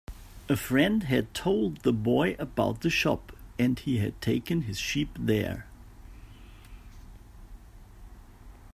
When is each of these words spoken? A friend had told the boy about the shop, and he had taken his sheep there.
A 0.49 0.55
friend 0.55 1.03
had 1.03 1.31
told 1.31 1.81
the 1.83 1.93
boy 1.93 2.35
about 2.39 2.81
the 2.81 2.89
shop, 2.89 3.33
and 3.59 3.77
he 3.77 3.99
had 3.99 4.19
taken 4.19 4.63
his 4.63 4.79
sheep 4.79 5.09
there. 5.15 5.67